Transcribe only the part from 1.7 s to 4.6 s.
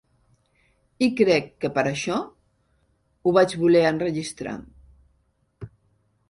per això ho vaig voler enregistrar.